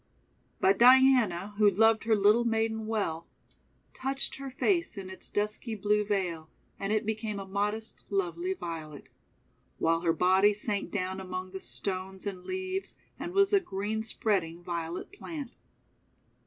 But 0.59 0.79
Diana, 0.79 1.53
who 1.59 1.69
loved 1.69 2.05
her 2.05 2.15
little 2.15 2.43
maiden 2.43 2.87
well, 2.87 3.27
touched 3.93 4.37
her 4.37 4.49
face 4.49 4.97
in 4.97 5.11
its 5.11 5.29
dusky 5.29 5.75
blue 5.75 6.03
veil, 6.03 6.49
and 6.79 6.91
it 6.91 7.05
became 7.05 7.37
a 7.39 7.45
modest, 7.45 8.03
lovely 8.09 8.55
Violet; 8.55 9.09
while 9.77 9.99
her 10.01 10.11
body 10.11 10.55
sank 10.55 10.89
down 10.89 11.19
among 11.21 11.51
the 11.51 11.61
stones 11.61 12.25
and 12.25 12.45
leaves, 12.45 12.95
and 13.19 13.31
was 13.33 13.53
a 13.53 13.59
green 13.59 14.01
spreading 14.01 14.63
Violet 14.63 15.11
plant. 15.13 15.55